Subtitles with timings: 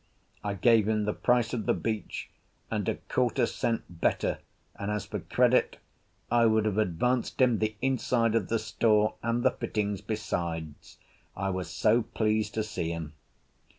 [0.43, 2.31] I gave him the price of the beach
[2.71, 4.39] and a quarter cent better,
[4.73, 5.77] and as for credit,
[6.31, 10.97] I would have advanced him the inside of the store and the fittings besides,
[11.37, 13.13] I was so pleased to see him.